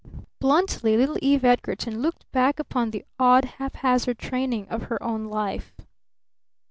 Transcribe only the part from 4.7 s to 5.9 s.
her own life.